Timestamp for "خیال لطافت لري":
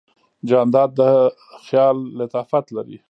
1.65-2.97